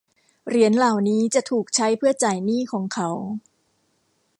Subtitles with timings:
[0.47, 3.09] เหรียญเหล่านี้จะถูกใช้เพื่อจ่ายหนี้ของเขา